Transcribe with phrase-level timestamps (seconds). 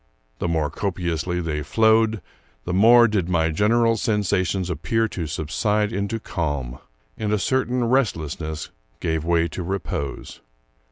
[0.39, 2.23] The more copiously they flowed,
[2.65, 6.79] the more did my general sensations appear to subside into calm,
[7.19, 10.41] and a certain restlessness give way to repose.